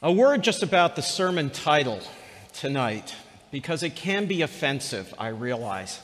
[0.00, 1.98] A word just about the sermon title
[2.52, 3.16] tonight,
[3.50, 5.98] because it can be offensive, I realize.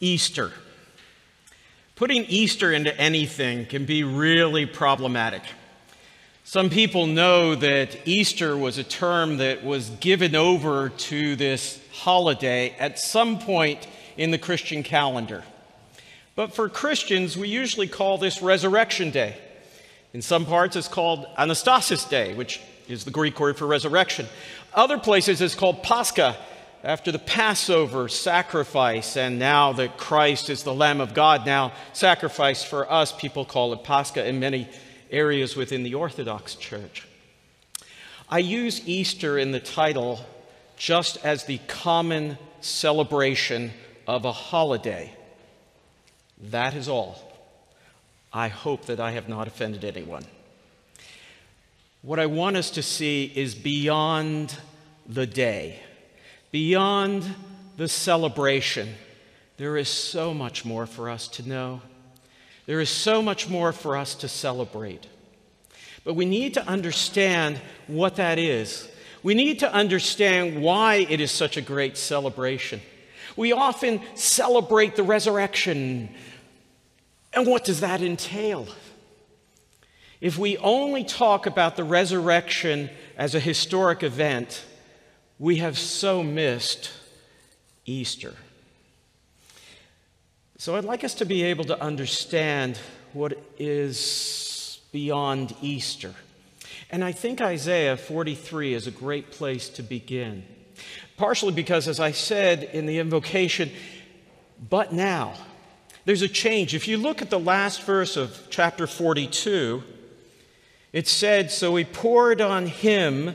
[0.00, 0.52] Easter.
[1.96, 5.42] Putting Easter into anything can be really problematic.
[6.44, 12.74] Some people know that Easter was a term that was given over to this holiday
[12.78, 13.86] at some point
[14.16, 15.44] in the Christian calendar.
[16.36, 19.36] But for Christians, we usually call this Resurrection Day.
[20.14, 24.26] In some parts, it's called Anastasis Day, which is the Greek word for resurrection.
[24.72, 26.36] Other places, it's called Pascha,
[26.82, 32.66] after the Passover sacrifice, and now that Christ is the Lamb of God, now sacrificed
[32.66, 34.68] for us, people call it Pascha in many
[35.10, 37.06] areas within the Orthodox Church.
[38.28, 40.20] I use Easter in the title
[40.76, 43.70] just as the common celebration
[44.06, 45.14] of a holiday.
[46.50, 47.18] That is all.
[48.32, 50.26] I hope that I have not offended anyone.
[52.04, 54.54] What I want us to see is beyond
[55.08, 55.80] the day,
[56.50, 57.24] beyond
[57.78, 58.90] the celebration.
[59.56, 61.80] There is so much more for us to know.
[62.66, 65.06] There is so much more for us to celebrate.
[66.04, 68.86] But we need to understand what that is.
[69.22, 72.82] We need to understand why it is such a great celebration.
[73.34, 76.10] We often celebrate the resurrection.
[77.32, 78.66] And what does that entail?
[80.24, 84.64] If we only talk about the resurrection as a historic event,
[85.38, 86.90] we have so missed
[87.84, 88.32] Easter.
[90.56, 92.78] So I'd like us to be able to understand
[93.12, 96.14] what is beyond Easter.
[96.90, 100.42] And I think Isaiah 43 is a great place to begin.
[101.18, 103.70] Partially because, as I said in the invocation,
[104.70, 105.34] but now,
[106.06, 106.74] there's a change.
[106.74, 109.84] If you look at the last verse of chapter 42,
[110.94, 113.34] it said, So he poured on him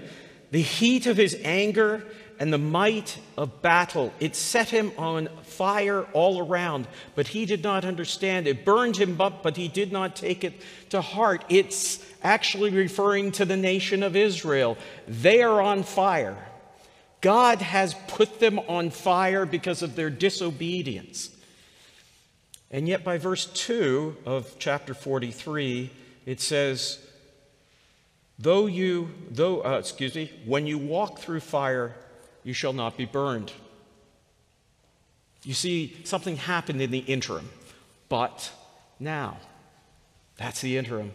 [0.49, 2.05] the heat of his anger
[2.39, 4.13] and the might of battle.
[4.21, 8.47] It set him on fire all around, but he did not understand.
[8.47, 10.61] It burned him up, but he did not take it
[10.91, 11.43] to heart.
[11.49, 14.77] It's actually referring to the nation of Israel.
[15.05, 16.37] They are on fire.
[17.19, 21.29] God has put them on fire because of their disobedience.
[22.71, 25.91] And yet, by verse 2 of chapter 43,
[26.25, 27.05] it says,
[28.39, 31.93] Though you, though, uh, excuse me, when you walk through fire,
[32.43, 33.51] you shall not be burned.
[35.43, 37.49] You see, something happened in the interim,
[38.07, 38.51] but
[38.97, 39.37] now,
[40.37, 41.11] that's the interim.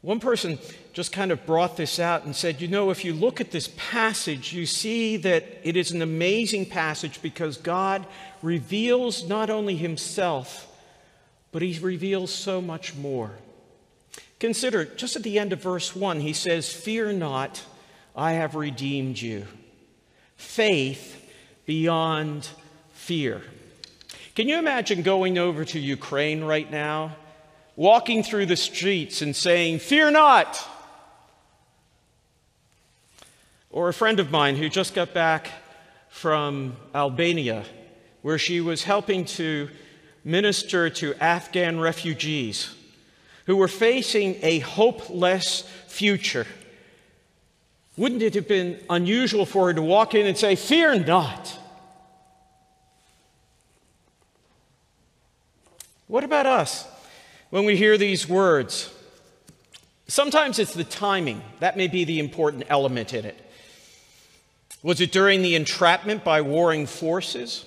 [0.00, 0.58] One person
[0.92, 3.70] just kind of brought this out and said, you know, if you look at this
[3.76, 8.06] passage, you see that it is an amazing passage because God
[8.42, 10.66] reveals not only himself,
[11.52, 13.30] but he reveals so much more.
[14.40, 17.62] Consider, just at the end of verse 1, he says, Fear not,
[18.14, 19.46] I have redeemed you.
[20.36, 21.30] Faith
[21.66, 22.48] beyond
[22.92, 23.42] fear.
[24.34, 27.16] Can you imagine going over to Ukraine right now
[27.76, 30.68] walking through the streets and saying, Fear not.
[33.70, 35.50] Or a friend of mine who just got back
[36.08, 37.64] from Albania,
[38.22, 39.68] where she was helping to
[40.22, 42.74] minister to Afghan refugees
[43.46, 46.46] who were facing a hopeless future.
[47.96, 51.58] Wouldn't it have been unusual for her to walk in and say, Fear not?
[56.06, 56.86] What about us?
[57.54, 58.92] when we hear these words.
[60.08, 63.38] Sometimes it's the timing, that may be the important element in it.
[64.82, 67.64] Was it during the entrapment by warring forces?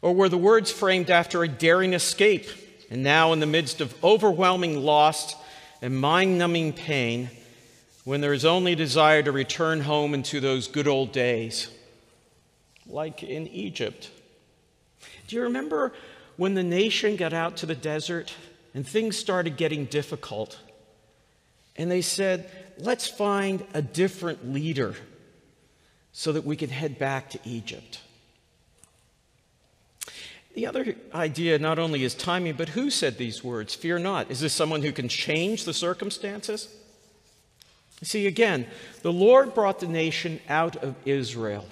[0.00, 2.48] Or were the words framed after a daring escape
[2.90, 5.36] and now in the midst of overwhelming loss
[5.80, 7.30] and mind numbing pain
[8.04, 11.68] when there is only desire to return home into those good old days,
[12.86, 14.10] like in Egypt?
[15.28, 15.92] Do you remember
[16.36, 18.34] when the nation got out to the desert
[18.74, 20.58] and things started getting difficult,
[21.76, 24.94] and they said, let's find a different leader
[26.12, 28.00] so that we can head back to Egypt.
[30.54, 33.74] The other idea not only is timing, but who said these words?
[33.74, 34.30] Fear not.
[34.30, 36.74] Is this someone who can change the circumstances?
[38.02, 38.66] See, again,
[39.02, 41.66] the Lord brought the nation out of Israel.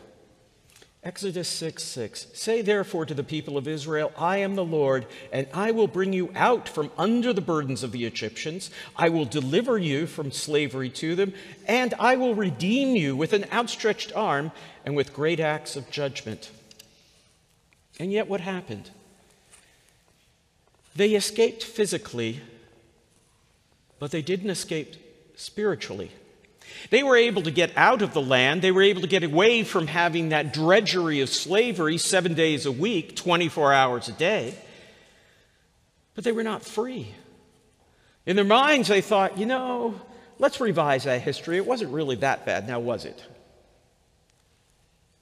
[1.03, 2.27] Exodus 6 6.
[2.35, 6.13] Say therefore to the people of Israel, I am the Lord, and I will bring
[6.13, 8.71] you out from under the burdens of the Egyptians.
[8.97, 11.33] I will deliver you from slavery to them,
[11.67, 14.53] and I will redeem you with an outstretched arm
[14.85, 16.51] and with great acts of judgment.
[17.99, 18.91] And yet, what happened?
[20.95, 22.41] They escaped physically,
[23.99, 24.95] but they didn't escape
[25.37, 26.11] spiritually.
[26.91, 28.63] They were able to get out of the land.
[28.63, 32.73] They were able to get away from having that drudgery of slavery seven days a
[32.73, 34.55] week, 24 hours a day.
[36.15, 37.15] But they were not free.
[38.27, 40.01] In their minds, they thought, you know,
[40.39, 41.57] let's revise that history.
[41.57, 43.25] It wasn't really that bad, now was it?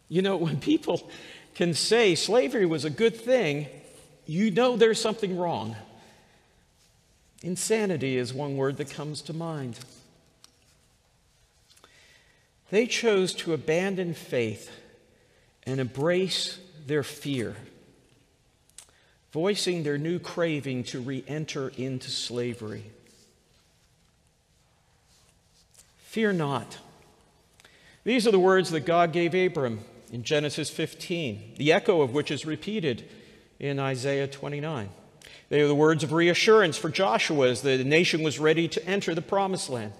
[0.09, 1.09] You know, when people
[1.57, 3.67] can say slavery was a good thing,
[4.27, 5.75] you know there's something wrong.
[7.43, 9.79] Insanity is one word that comes to mind.
[12.71, 14.71] They chose to abandon faith
[15.65, 17.57] and embrace their fear,
[19.33, 22.85] voicing their new craving to re enter into slavery.
[25.97, 26.77] Fear not.
[28.05, 29.81] These are the words that God gave Abram
[30.13, 33.09] in Genesis 15, the echo of which is repeated
[33.59, 34.89] in Isaiah 29.
[35.49, 39.15] They are the words of reassurance for Joshua as the nation was ready to enter
[39.15, 39.93] the promised land.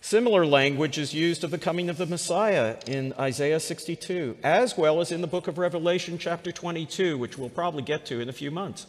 [0.00, 5.00] Similar language is used of the coming of the Messiah in Isaiah 62, as well
[5.00, 8.32] as in the book of Revelation, chapter 22, which we'll probably get to in a
[8.32, 8.86] few months.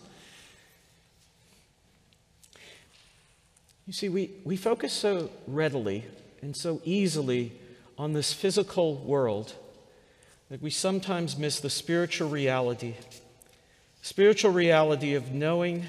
[3.88, 6.06] You see, we, we focus so readily
[6.44, 7.54] and so easily
[7.98, 9.56] on this physical world
[10.50, 12.96] that we sometimes miss the spiritual reality.
[14.02, 15.86] Spiritual reality of knowing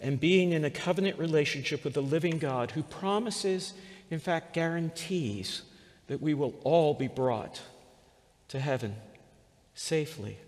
[0.00, 3.72] and being in a covenant relationship with the living God who promises
[4.10, 5.62] in fact, guarantees
[6.06, 7.60] that we will all be brought
[8.48, 8.96] to heaven
[9.74, 10.38] safely.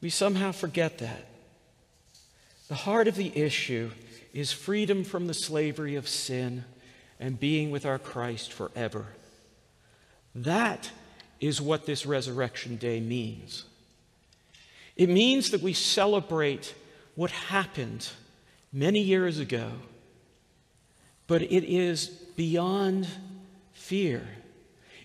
[0.00, 1.26] We somehow forget that.
[2.68, 3.90] The heart of the issue
[4.32, 6.64] is freedom from the slavery of sin
[7.20, 9.06] and being with our Christ forever.
[10.34, 10.90] That
[11.42, 13.64] is what this Resurrection Day means.
[14.96, 16.74] It means that we celebrate
[17.14, 18.08] what happened
[18.72, 19.72] many years ago
[21.32, 23.08] but it is beyond
[23.72, 24.22] fear.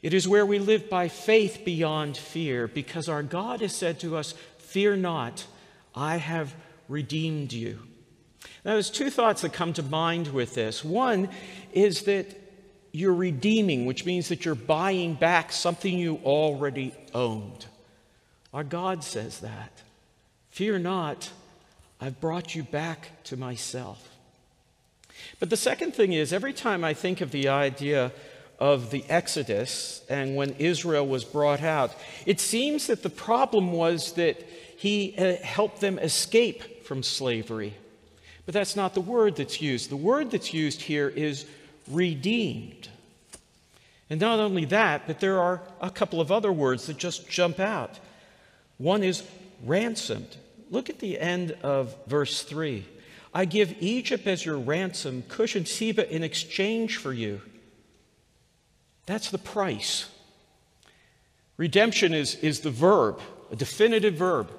[0.02, 4.18] It is where we live by faith beyond fear because our God has said to
[4.18, 5.46] us, Fear not,
[5.96, 6.54] I have
[6.90, 7.80] redeemed you.
[8.66, 10.84] Now, there's two thoughts that come to mind with this.
[10.84, 11.30] One
[11.72, 12.47] is that
[12.98, 17.68] you're redeeming, which means that you're buying back something you already owned.
[18.52, 19.84] Our God says that.
[20.50, 21.30] Fear not,
[22.02, 24.10] I've brought you back to myself.
[25.40, 28.12] But the second thing is, every time I think of the idea
[28.58, 31.94] of the Exodus and when Israel was brought out,
[32.26, 34.42] it seems that the problem was that
[34.76, 37.76] he uh, helped them escape from slavery.
[38.48, 39.92] But that's not the word that's used.
[39.92, 41.46] The word that's used here is
[41.90, 42.90] redeemed.
[44.10, 47.60] And not only that, but there are a couple of other words that just jump
[47.60, 48.00] out.
[48.78, 49.24] One is
[49.66, 50.38] ransomed.
[50.70, 52.86] Look at the end of verse 3.
[53.34, 57.42] I give Egypt as your ransom, Cush and Seba in exchange for you.
[59.06, 60.10] That's the price.
[61.58, 63.20] Redemption is, is the verb,
[63.52, 64.52] a definitive verb.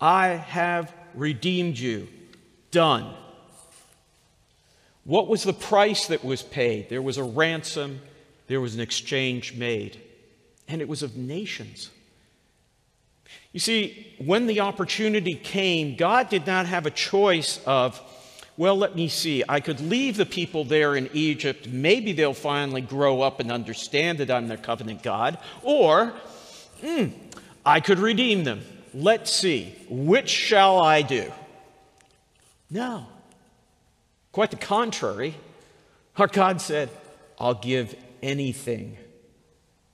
[0.00, 2.08] I have redeemed you.
[2.70, 3.14] Done.
[5.08, 6.90] What was the price that was paid?
[6.90, 8.00] There was a ransom,
[8.46, 9.98] there was an exchange made,
[10.68, 11.88] and it was of nations.
[13.54, 17.98] You see, when the opportunity came, God did not have a choice of,
[18.58, 21.66] well, let me see, I could leave the people there in Egypt.
[21.66, 25.38] Maybe they'll finally grow up and understand that I'm their covenant God.
[25.62, 26.12] Or,
[26.82, 27.14] mm,
[27.64, 28.60] I could redeem them.
[28.92, 31.32] Let's see, which shall I do?
[32.70, 33.06] No.
[34.32, 35.34] Quite the contrary.
[36.16, 36.90] Our God said,
[37.38, 38.96] I'll give anything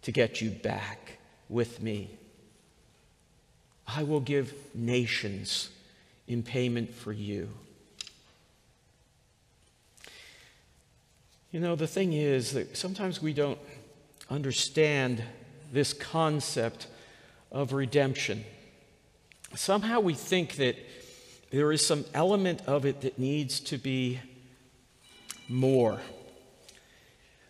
[0.02, 2.10] to get you back with me.
[3.86, 5.70] I will give nations
[6.26, 7.50] in payment for you.
[11.52, 13.58] You know, the thing is that sometimes we don't
[14.28, 15.22] understand
[15.72, 16.88] this concept
[17.52, 18.44] of redemption.
[19.54, 20.76] Somehow we think that
[21.54, 24.18] there is some element of it that needs to be
[25.48, 26.00] more.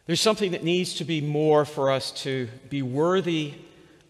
[0.06, 3.54] There's something that needs to be more for us to be worthy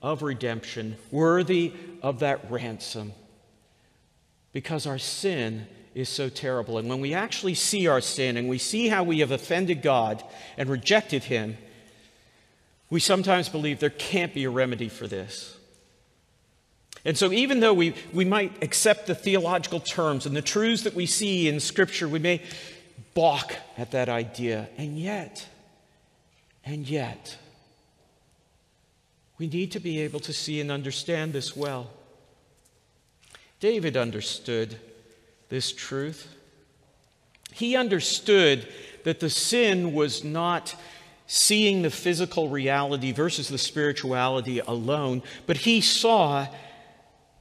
[0.02, 1.72] of redemption, worthy
[2.02, 3.12] of that ransom,
[4.52, 6.78] because our sin is so terrible.
[6.78, 10.24] And when we actually see our sin and we see how we have offended God
[10.58, 11.56] and rejected Him,
[12.90, 15.56] we sometimes believe there can't be a remedy for this.
[17.04, 20.94] And so, even though we, we might accept the theological terms and the truths that
[20.94, 22.40] we see in Scripture, we may
[23.12, 24.68] balk at that idea.
[24.78, 25.46] And yet,
[26.64, 27.36] and yet,
[29.38, 31.90] we need to be able to see and understand this well.
[33.60, 34.78] David understood
[35.50, 36.28] this truth.
[37.52, 38.66] He understood
[39.04, 40.74] that the sin was not
[41.26, 46.46] seeing the physical reality versus the spirituality alone, but he saw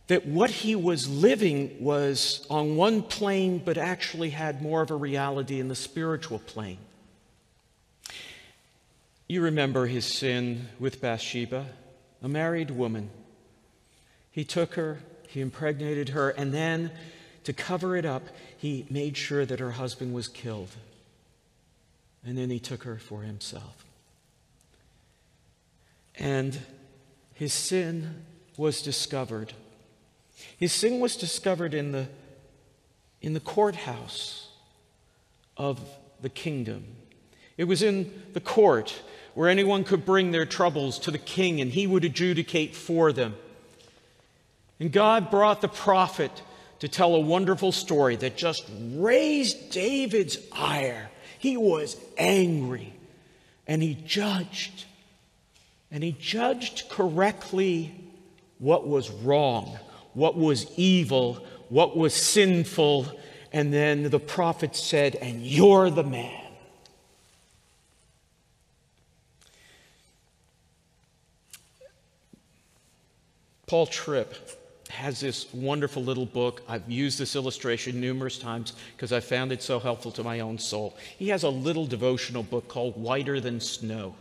[0.08, 4.96] that what he was living was on one plane, but actually had more of a
[4.96, 6.80] reality in the spiritual plane.
[9.28, 11.66] You remember his sin with Bathsheba,
[12.22, 13.10] a married woman.
[14.30, 16.92] He took her, he impregnated her, and then
[17.46, 18.24] to cover it up,
[18.58, 20.70] he made sure that her husband was killed.
[22.26, 23.86] And then he took her for himself.
[26.16, 26.58] And
[27.34, 28.24] his sin
[28.56, 29.54] was discovered.
[30.58, 32.08] His sin was discovered in the,
[33.22, 34.50] in the courthouse
[35.58, 35.80] of
[36.22, 36.86] the kingdom.
[37.58, 39.02] It was in the court
[39.34, 43.36] where anyone could bring their troubles to the king and he would adjudicate for them.
[44.80, 46.32] And God brought the prophet
[46.80, 51.10] to tell a wonderful story that just raised David's ire.
[51.40, 52.94] He was angry
[53.68, 54.86] and he judged.
[55.92, 57.94] And he judged correctly
[58.60, 59.78] what was wrong,
[60.14, 63.08] what was evil, what was sinful.
[63.52, 66.40] And then the prophet said, And you're the man.
[73.68, 74.36] Paul Tripp
[74.90, 76.62] has this wonderful little book.
[76.68, 80.60] I've used this illustration numerous times because I found it so helpful to my own
[80.60, 80.96] soul.
[81.18, 84.16] He has a little devotional book called Whiter Than Snow.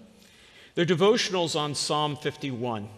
[0.74, 2.88] They're devotionals on Psalm 51.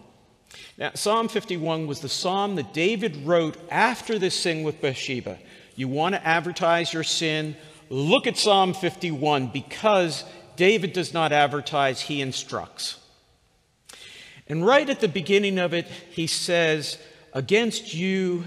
[0.77, 5.39] Now, Psalm 51 was the psalm that David wrote after this sin with Bathsheba.
[5.77, 7.57] You want to advertise your sin?
[7.91, 10.25] Look at Psalm 51 because
[10.57, 12.99] David does not advertise, he instructs.
[14.49, 16.99] And right at the beginning of it, he says,
[17.33, 18.45] Against you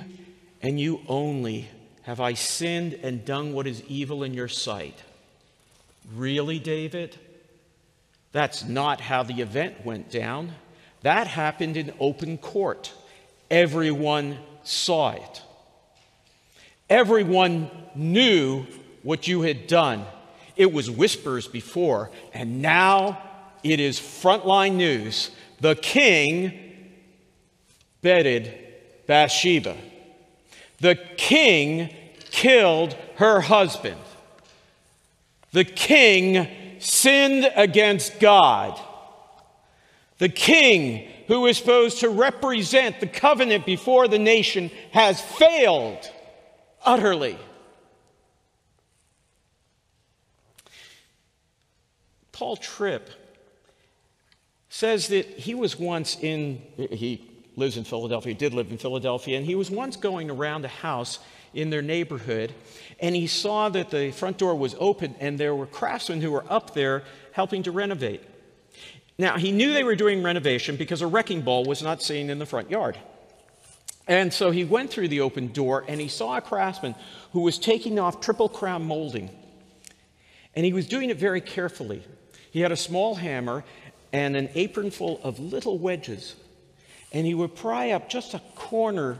[0.61, 1.69] and you only
[2.03, 5.03] have I sinned and done what is evil in your sight.
[6.15, 7.17] Really, David?
[8.31, 10.53] That's not how the event went down.
[11.07, 12.91] That happened in open court.
[13.49, 15.41] Everyone saw it.
[16.89, 18.65] Everyone knew
[19.03, 20.03] what you had done.
[20.57, 23.21] It was whispers before, and now
[23.63, 25.31] it is frontline news.
[25.61, 26.51] The king
[28.01, 28.53] bedded
[29.05, 29.77] Bathsheba.
[30.81, 31.89] The king
[32.31, 34.01] killed her husband.
[35.53, 36.49] The king
[36.79, 38.77] sinned against God.
[40.17, 46.09] The king, who is supposed to represent the covenant before the nation, has failed
[46.83, 47.37] utterly.
[52.31, 53.09] Paul Tripp
[54.69, 59.45] says that he was once in, he lives in Philadelphia, did live in Philadelphia, and
[59.45, 61.19] he was once going around a house
[61.53, 62.53] in their neighborhood,
[62.99, 66.45] and he saw that the front door was open and there were craftsmen who were
[66.47, 68.21] up there helping to renovate.
[69.17, 72.39] Now, he knew they were doing renovation because a wrecking ball was not seen in
[72.39, 72.97] the front yard.
[74.07, 76.95] And so he went through the open door and he saw a craftsman
[77.33, 79.29] who was taking off triple crown molding.
[80.55, 82.03] And he was doing it very carefully.
[82.51, 83.63] He had a small hammer
[84.13, 86.35] and an apron full of little wedges.
[87.11, 89.19] And he would pry up just a corner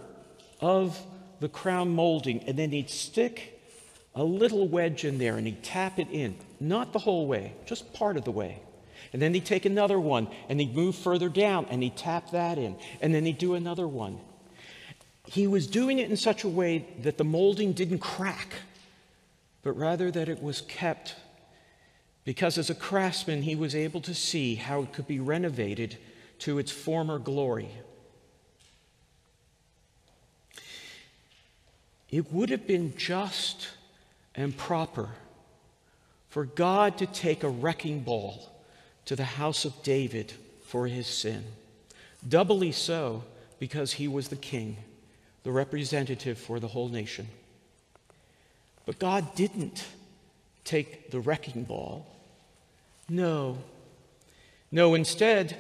[0.62, 1.00] of
[1.40, 3.60] the crown molding, and then he'd stick
[4.16, 6.36] a little wedge in there and he'd tap it in.
[6.60, 8.60] Not the whole way, just part of the way.
[9.18, 12.60] And then he'd take another one and he'd move further down and he'd tap that
[12.60, 12.76] in.
[13.02, 14.20] And then he'd do another one.
[15.26, 18.54] He was doing it in such a way that the molding didn't crack,
[19.64, 21.16] but rather that it was kept
[22.26, 25.98] because as a craftsman, he was able to see how it could be renovated
[26.38, 27.72] to its former glory.
[32.12, 33.70] It would have been just
[34.36, 35.10] and proper
[36.30, 38.54] for God to take a wrecking ball
[39.08, 40.32] to the house of David
[40.64, 41.44] for his sin.
[42.28, 43.24] Doubly so
[43.60, 44.78] because he was the king,
[45.44, 47.28] the representative for the whole nation.
[48.86, 49.86] But God didn't
[50.64, 52.06] take the wrecking ball
[53.10, 53.58] no.
[54.72, 55.58] No, instead,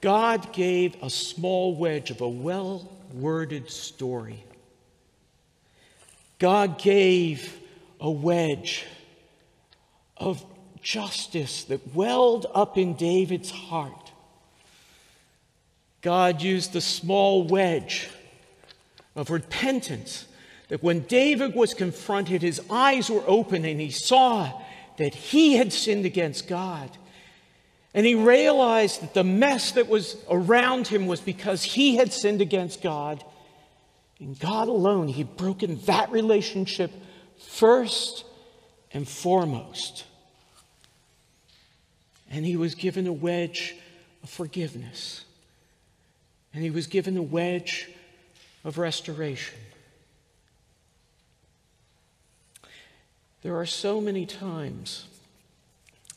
[0.00, 4.42] God gave a small wedge of a well worded story.
[6.38, 7.58] God gave
[8.00, 8.84] a wedge
[10.16, 10.44] of
[10.86, 14.12] justice that welled up in David's heart.
[16.00, 18.08] God used the small wedge
[19.16, 20.28] of repentance
[20.68, 24.62] that when David was confronted, his eyes were open and he saw
[24.96, 26.96] that he had sinned against God.
[27.92, 32.40] And he realized that the mess that was around him was because he had sinned
[32.40, 33.24] against God.
[34.20, 36.92] And God alone, he had broken that relationship
[37.38, 38.24] first
[38.92, 40.04] and foremost.
[42.30, 43.74] And he was given a wedge
[44.22, 45.24] of forgiveness.
[46.52, 47.88] And he was given a wedge
[48.64, 49.58] of restoration.
[53.42, 55.06] There are so many times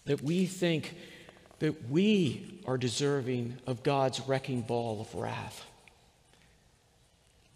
[0.06, 0.96] that we think
[1.60, 5.66] that we are deserving of God's wrecking ball of wrath.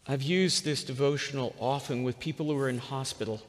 [0.07, 3.41] I've used this devotional often with people who are in hospital.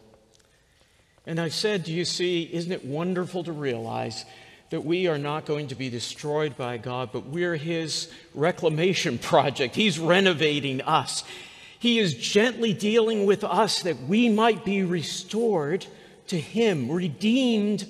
[1.26, 4.25] And I've said, Do you see, isn't it wonderful to realize
[4.75, 9.76] that we are not going to be destroyed by God, but we're His reclamation project?
[9.76, 11.23] He's renovating us.
[11.78, 15.87] He is gently dealing with us that we might be restored
[16.26, 17.87] to Him, redeemed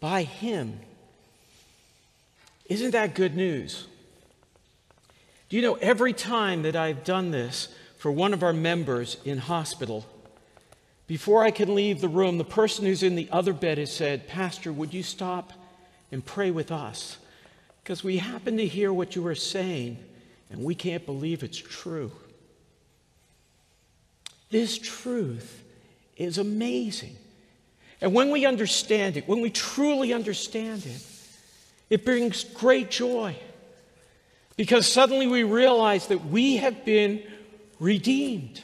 [0.00, 0.80] by Him.
[2.70, 3.86] Isn't that good news?
[5.50, 9.36] Do you know, every time that I've done this for one of our members in
[9.36, 10.06] hospital,
[11.06, 14.26] before I can leave the room, the person who's in the other bed has said,
[14.26, 15.52] Pastor, would you stop
[16.14, 17.18] and pray with us?
[17.82, 19.98] Because we happen to hear what you are saying,
[20.48, 22.12] and we can't believe it's true.
[24.48, 25.64] This truth
[26.16, 27.16] is amazing.
[28.00, 31.04] And when we understand it, when we truly understand it,
[31.90, 33.36] it brings great joy
[34.56, 37.24] because suddenly we realize that we have been
[37.80, 38.62] redeemed,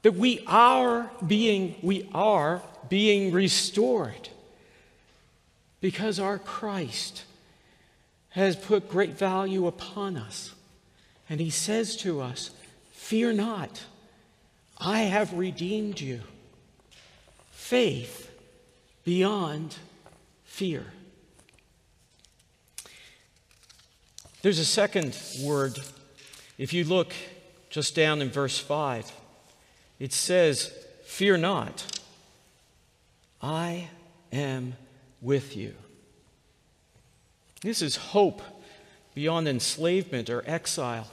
[0.00, 4.30] that we are being, we are being restored
[5.80, 7.24] because our Christ
[8.30, 10.54] has put great value upon us.
[11.28, 12.50] And he says to us,
[12.92, 13.84] Fear not,
[14.78, 16.20] I have redeemed you.
[17.50, 18.30] Faith
[19.04, 19.76] beyond
[20.44, 20.84] fear.
[24.42, 25.78] There's a second word.
[26.56, 27.12] If you look
[27.68, 29.12] just down in verse 5,
[29.98, 30.72] it says,
[31.04, 32.00] Fear not,
[33.42, 33.88] I
[34.32, 34.74] am
[35.20, 35.74] with you.
[37.62, 38.42] This is hope
[39.14, 41.08] beyond enslavement or exile.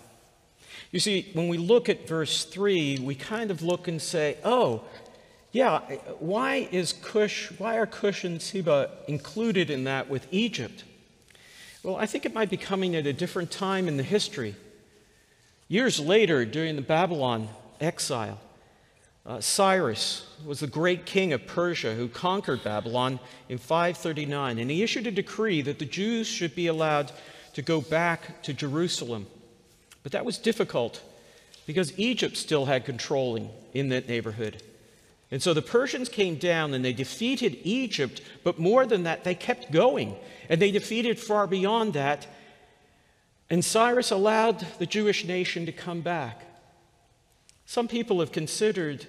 [0.91, 4.83] You see, when we look at verse 3, we kind of look and say, oh,
[5.51, 5.79] yeah,
[6.19, 10.83] why is Cush, why are Cush and Seba included in that with Egypt?
[11.83, 14.55] Well, I think it might be coming at a different time in the history.
[15.67, 17.49] Years later, during the Babylon
[17.81, 18.39] exile,
[19.27, 24.83] uh, Cyrus was the great king of Persia who conquered Babylon in 539, and he
[24.83, 27.11] issued a decree that the Jews should be allowed
[27.53, 29.27] to go back to Jerusalem.
[30.03, 31.03] But that was difficult
[31.65, 34.63] because Egypt still had controlling in that neighborhood.
[35.29, 39.35] And so the Persians came down and they defeated Egypt, but more than that, they
[39.35, 40.15] kept going.
[40.47, 42.27] And they defeated far beyond that.
[43.49, 46.43] And Cyrus allowed the Jewish nation to come back.
[47.65, 49.05] Some people have considered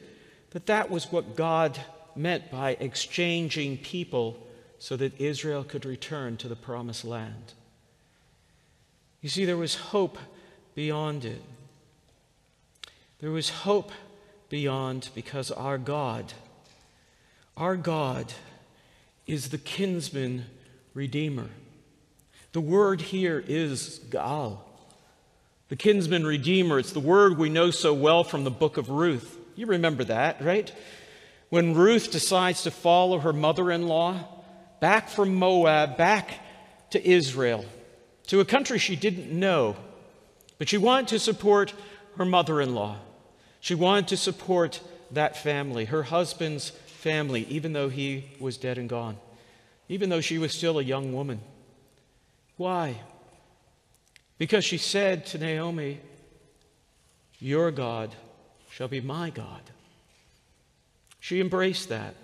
[0.51, 1.79] that that was what God
[2.17, 4.47] meant by exchanging people
[4.79, 7.53] so that Israel could return to the promised land.
[9.21, 10.19] You see, there was hope
[10.75, 11.43] beyond it.
[13.21, 13.91] There was hope
[14.49, 16.33] beyond because our God,
[17.57, 18.33] our God
[19.27, 20.47] is the kinsman
[20.95, 21.49] redeemer.
[22.53, 24.59] The word here is Gaal,
[25.69, 26.79] the kinsman redeemer.
[26.79, 29.38] It's the word we know so well from the book of Ruth.
[29.59, 30.73] You remember that, right?
[31.49, 34.21] When Ruth decides to follow her mother in law
[34.79, 36.31] back from Moab, back
[36.91, 37.65] to Israel,
[38.29, 39.75] to a country she didn't know,
[40.59, 41.75] but she wanted to support
[42.19, 42.99] her mother in law.
[43.59, 48.89] She wanted to support that family, her husband's family, even though he was dead and
[48.89, 49.17] gone,
[49.89, 51.41] even though she was still a young woman.
[52.57, 53.01] Why?
[54.39, 55.99] Because she said to Naomi,
[57.41, 58.15] Your God
[58.79, 59.61] shall be my God.
[61.19, 62.15] She embraced that.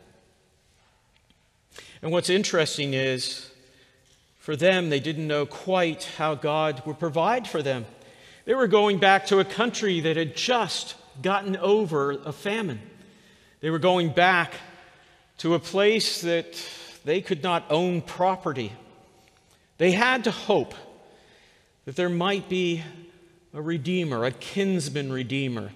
[2.01, 3.51] And what's interesting is,
[4.38, 7.87] for them, they didn't know quite how God would provide for them.
[8.45, 12.83] They were going back to a country that had just gotten over a famine.
[13.59, 14.53] They were going back
[15.38, 16.64] to a place that
[17.05, 18.73] they could not own property.
[19.79, 20.77] They had to hope
[21.85, 22.85] that there might be
[23.53, 25.73] a redeemer, a kinsman redeemer,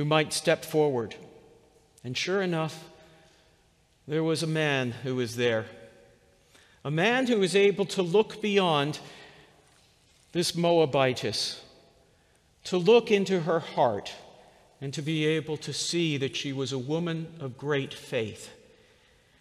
[0.00, 1.14] who might step forward.
[2.02, 2.88] And sure enough,
[4.08, 5.66] there was a man who was there.
[6.86, 8.98] A man who was able to look beyond
[10.32, 11.60] this Moabitess,
[12.64, 14.10] to look into her heart
[14.80, 18.48] and to be able to see that she was a woman of great faith.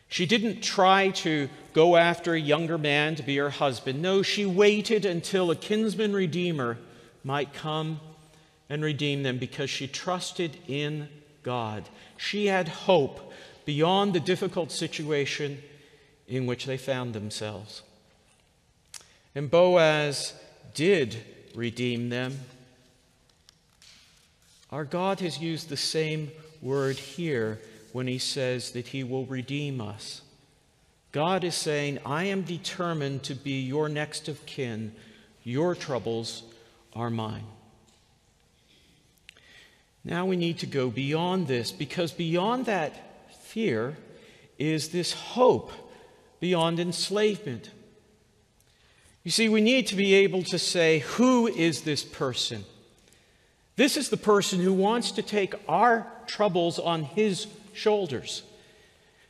[0.10, 4.02] She didn't try to go after a younger man to be her husband.
[4.02, 6.78] No, she waited until a kinsman redeemer
[7.24, 8.02] might come
[8.70, 11.10] and redeem them because she trusted in
[11.44, 11.90] God.
[12.18, 13.32] She had hope
[13.66, 15.62] beyond the difficult situation
[16.28, 17.82] in which they found themselves.
[19.34, 20.34] And Boaz
[20.74, 21.18] did
[21.56, 22.40] redeem them.
[24.72, 27.60] Our God has used the same word here
[27.92, 30.22] when he says that he will redeem us.
[31.12, 34.94] God is saying, I am determined to be your next of kin.
[35.44, 36.44] Your troubles
[36.94, 37.46] are mine.
[40.04, 43.98] Now we need to go beyond this because beyond that fear
[44.58, 45.72] is this hope
[46.40, 47.72] beyond enslavement.
[49.24, 52.64] You see, we need to be able to say, Who is this person?
[53.76, 58.44] This is the person who wants to take our troubles on his shoulders.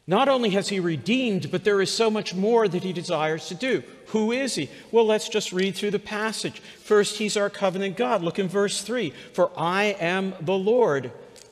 [0.10, 3.54] Not only has he redeemed, but there is so much more that he desires to
[3.54, 3.84] do.
[4.08, 4.68] Who is he?
[4.92, 6.62] Well, let's just read through the passage.
[6.62, 8.24] First, he's our covenant God.
[8.24, 11.12] Look in verse 3 For I am the Lord,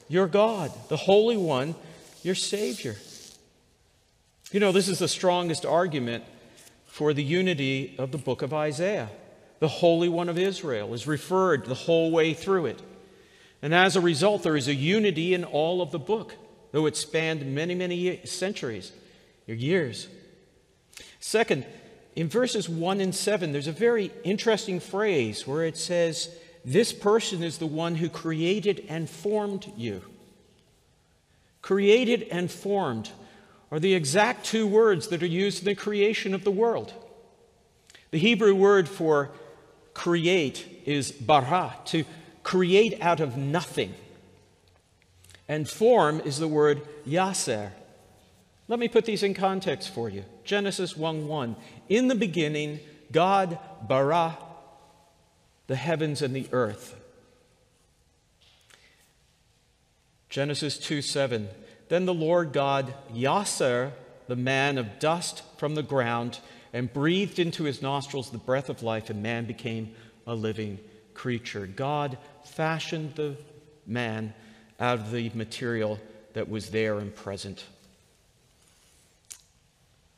[0.10, 1.76] your God, the Holy One,
[2.24, 2.96] your Savior.
[4.52, 6.24] You know, this is the strongest argument
[6.88, 9.12] for the unity of the book of Isaiah.
[9.60, 12.82] The Holy One of Israel is referred the whole way through it.
[13.62, 16.34] And as a result, there is a unity in all of the book
[16.72, 18.92] though it spanned many, many centuries
[19.48, 20.08] or years.
[21.20, 21.66] Second,
[22.16, 27.44] in verses 1 and 7, there's a very interesting phrase where it says, This person
[27.44, 30.02] is the one who created and formed you.
[31.62, 33.12] Created and formed
[33.72, 36.94] are the exact two words that are used in the creation of the world.
[38.12, 39.32] The Hebrew word for
[39.94, 42.06] create is bara, to
[42.44, 43.94] create out of nothing.
[45.48, 47.72] And form is the word yaser.
[48.68, 50.26] Let me put these in context for you.
[50.44, 51.56] Genesis 1 1.
[51.90, 52.80] In the beginning,
[53.12, 53.58] God
[53.88, 54.38] bara
[55.68, 56.96] the heavens and the earth.
[60.30, 61.48] Genesis 2 7.
[61.90, 63.92] Then the Lord God yaser
[64.28, 66.40] the man of dust from the ground
[66.74, 70.80] and breathed into his nostrils the breath of life, and man became a living
[71.14, 71.66] creature.
[71.66, 73.38] God fashioned the
[73.86, 74.34] man
[74.80, 76.00] out of the material
[76.34, 77.66] that was there and present.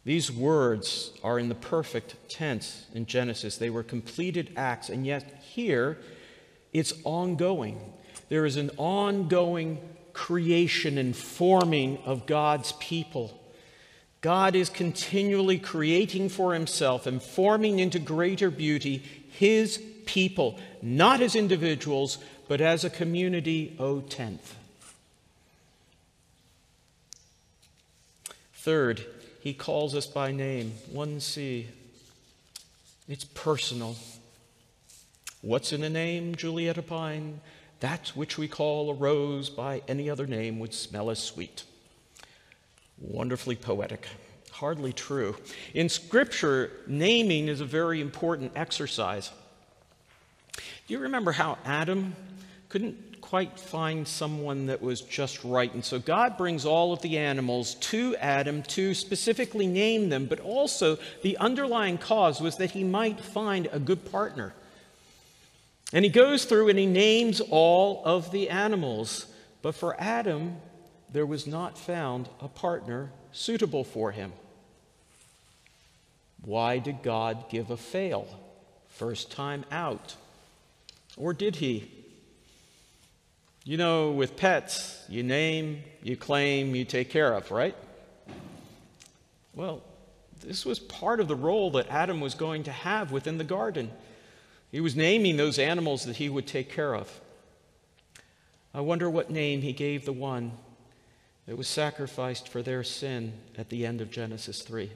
[0.06, 3.58] These words are in the perfect tense in Genesis.
[3.58, 5.98] They were completed acts, and yet here
[6.74, 7.80] it's ongoing.
[8.30, 9.80] There is an ongoing
[10.14, 13.40] creation and forming of God's people.
[14.22, 21.36] God is continually creating for himself and forming into greater beauty his people, not as
[21.36, 22.18] individuals,
[22.50, 24.56] but as a community, O tenth.
[28.56, 29.06] Third,
[29.40, 30.74] he calls us by name.
[30.92, 31.68] 1C.
[33.08, 33.96] It's personal.
[35.42, 37.40] What's in a name, Juliet opined?
[37.82, 41.64] That which we call a rose by any other name would smell as sweet.
[42.98, 44.08] Wonderfully poetic.
[44.52, 45.36] Hardly true.
[45.76, 49.32] In Scripture, naming is a very important exercise.
[50.56, 52.16] Do you remember how Adam
[52.70, 55.74] couldn't quite find someone that was just right?
[55.74, 60.40] And so God brings all of the animals to Adam to specifically name them, but
[60.40, 64.54] also the underlying cause was that he might find a good partner.
[65.92, 69.26] And he goes through and he names all of the animals.
[69.64, 70.58] But for Adam,
[71.12, 74.32] there was not found a partner suitable for him.
[76.42, 78.28] Why did God give a fail?
[78.88, 80.16] First time out.
[81.18, 81.92] Or did he?
[83.64, 87.76] You know, with pets, you name, you claim, you take care of, right?
[89.54, 89.84] Well,
[90.42, 93.92] this was part of the role that Adam was going to have within the garden.
[94.72, 97.20] He was naming those animals that he would take care of.
[98.74, 100.52] I wonder what name he gave the one
[101.48, 104.92] that was sacrificed for their sin at the end of Genesis 3.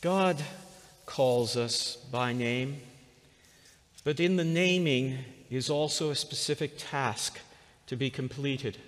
[0.00, 0.42] God
[1.06, 2.80] calls us by name,
[4.04, 5.18] but in the naming
[5.50, 7.38] is also a specific task
[7.86, 8.78] to be completed.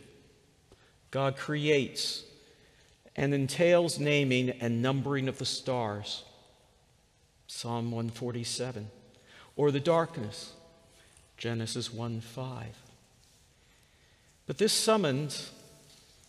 [1.10, 2.24] God creates
[3.16, 6.24] and entails naming and numbering of the stars.
[7.46, 8.90] Psalm 147.
[9.56, 10.54] Or the darkness,
[11.36, 12.66] Genesis 1 5.
[14.46, 15.50] But this summons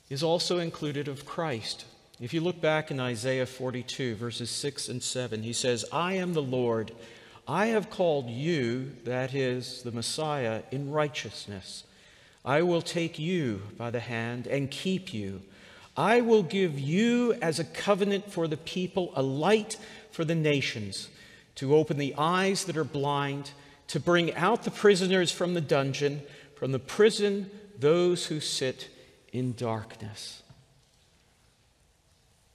[0.09, 1.85] is also included of Christ.
[2.19, 6.33] If you look back in Isaiah 42, verses 6 and 7, he says, I am
[6.33, 6.91] the Lord.
[7.47, 11.83] I have called you, that is, the Messiah, in righteousness.
[12.45, 15.41] I will take you by the hand and keep you.
[15.95, 19.77] I will give you as a covenant for the people, a light
[20.11, 21.09] for the nations,
[21.55, 23.51] to open the eyes that are blind,
[23.87, 26.21] to bring out the prisoners from the dungeon,
[26.55, 28.89] from the prison those who sit
[29.31, 30.41] in darkness.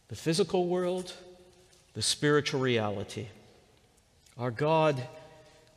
[0.09, 1.13] The physical world,
[1.93, 3.27] the spiritual reality.
[4.39, 5.03] Our God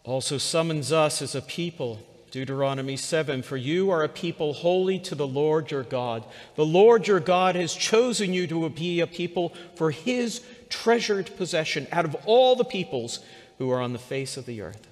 [0.04, 2.00] also summons us as a people.
[2.30, 6.24] Deuteronomy 7 For you are a people holy to the Lord your God.
[6.56, 11.88] The Lord your God has chosen you to be a people for his treasured possession
[11.91, 13.19] out of all the peoples
[13.58, 14.88] who are on the face of the earth.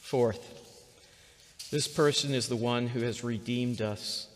[0.00, 0.52] Fourth,
[1.70, 4.28] this person is the one who has redeemed us,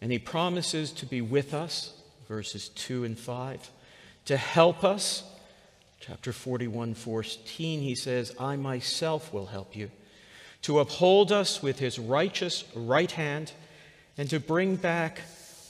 [0.00, 1.92] and he promises to be with us,
[2.28, 3.70] verses 2 and 5,
[4.26, 5.24] to help us.
[6.06, 9.90] Chapter 41, 14, he says, I myself will help you,
[10.62, 13.50] to uphold us with his righteous right hand,
[14.16, 15.22] and to bring back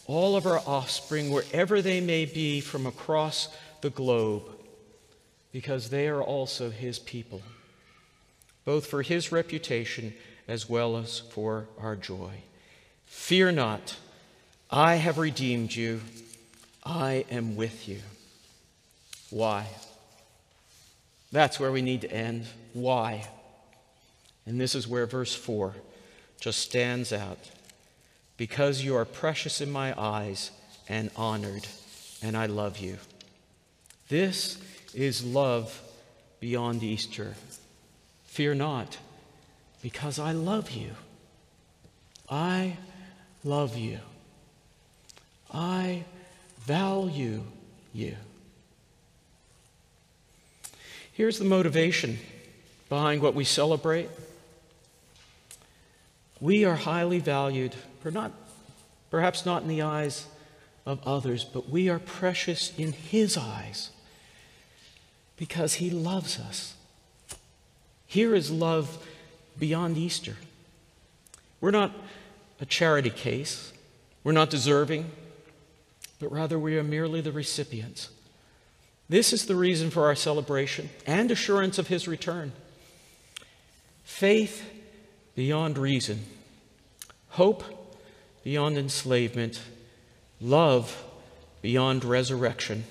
[0.07, 3.49] all of our offspring, wherever they may be, from across
[3.81, 4.42] the globe,
[5.53, 7.40] because they are also his people,
[8.66, 10.12] both for his reputation
[10.46, 12.42] as well as for our joy.
[13.07, 13.96] Fear not,
[14.70, 16.03] I have redeemed you,
[16.85, 18.01] I am with you.
[19.31, 19.66] Why?
[21.33, 22.47] That's where we need to end.
[22.73, 23.29] Why?
[24.47, 25.75] And this is where verse 4
[26.41, 27.51] just stands out.
[28.37, 30.51] Because you are precious in my eyes
[30.89, 31.67] and honored,
[32.23, 32.99] and I love you.
[34.09, 34.59] This
[34.95, 35.83] is love
[36.39, 37.35] beyond Easter.
[38.27, 38.99] Fear not
[39.83, 40.91] because I love you.
[42.29, 42.77] I
[43.43, 43.99] love you.
[45.53, 46.05] I
[46.61, 47.43] value
[47.93, 48.17] you.
[51.16, 52.18] Here's the motivation
[52.90, 54.11] behind what we celebrate.
[56.42, 57.74] We are highly valued,
[58.05, 58.33] not,
[59.11, 60.26] perhaps not in the eyes
[60.85, 63.92] of others, but we are precious in His eyes
[65.38, 66.74] because He loves us.
[68.07, 69.02] Here is love
[69.59, 70.37] beyond Easter.
[71.62, 71.92] We're not
[72.61, 73.72] a charity case,
[74.22, 75.11] we're not deserving,
[76.20, 78.11] but rather we are merely the recipients.
[79.09, 82.53] This is the reason for our celebration and assurance of his return.
[84.05, 84.64] Faith
[85.35, 86.25] beyond reason,
[87.31, 87.64] hope
[88.42, 89.61] beyond enslavement,
[90.40, 91.05] love
[91.62, 92.85] beyond resurrection.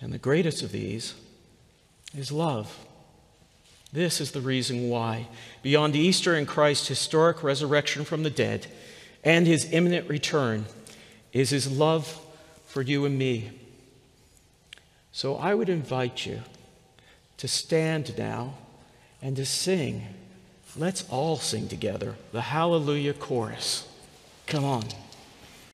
[0.00, 1.14] And the greatest of these
[2.16, 2.78] is love.
[3.92, 5.28] This is the reason why,
[5.62, 8.66] beyond Easter and Christ's historic resurrection from the dead
[9.24, 10.66] and his imminent return,
[11.32, 12.18] is his love
[12.66, 13.59] for you and me.
[15.12, 16.42] So I would invite you
[17.36, 18.54] to stand now
[19.20, 20.06] and to sing.
[20.76, 23.88] Let's all sing together the Hallelujah chorus.
[24.46, 24.84] Come on.